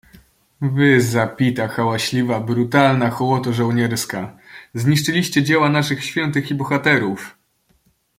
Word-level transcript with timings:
"Wy, 0.61 1.01
zapita, 1.01 1.67
hałaśliwa, 1.67 2.39
brutalna 2.39 3.09
hołoto 3.09 3.53
żołnierska, 3.53 4.37
zniszczyliście 4.73 5.43
dzieła 5.43 5.69
naszych 5.69 6.05
świętych 6.05 6.51
i 6.51 6.55
bohaterów!" 6.55 7.35